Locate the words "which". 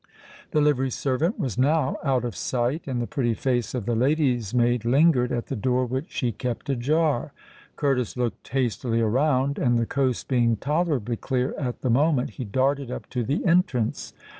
5.85-6.09